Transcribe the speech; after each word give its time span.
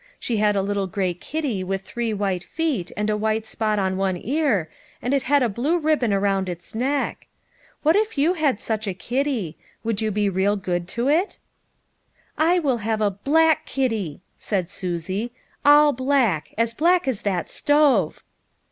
She 0.19 0.37
had 0.37 0.55
a 0.55 0.63
little 0.63 0.87
gray 0.87 1.13
kitty 1.13 1.63
with 1.63 1.83
three 1.83 2.11
white 2.11 2.43
feet, 2.43 2.91
and 2.97 3.07
a 3.07 3.15
white 3.15 3.45
spot 3.45 3.77
on 3.77 3.97
one 3.97 4.17
ear, 4.17 4.67
and 4.99 5.13
it 5.13 5.21
had 5.29 5.43
a 5.43 5.47
blue 5.47 5.77
ribbon 5.77 6.11
around 6.11 6.49
its 6.49 6.73
neck. 6.73 7.27
"What 7.83 7.95
if 7.95 8.17
you 8.17 8.33
had 8.33 8.59
such 8.59 8.87
a 8.87 8.95
kitty. 8.95 9.57
Would 9.83 10.01
you 10.01 10.09
be 10.09 10.27
real 10.27 10.55
good 10.55 10.87
to 10.97 11.07
it 11.07 11.33
V 11.33 11.37
""I 12.51 12.57
will 12.57 12.79
have 12.79 12.99
a 12.99 13.11
black 13.11 13.67
kitty," 13.67 14.21
said 14.35 14.71
Susie," 14.71 15.33
all 15.63 15.93
black; 15.93 16.55
as 16.57 16.73
black 16.73 17.07
as 17.07 17.21
that 17.21 17.47
stove." 17.47 18.23